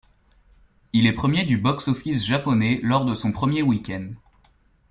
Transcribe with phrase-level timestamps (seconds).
[0.93, 4.13] Il est premier du box-office japonais lors de son premier week-end.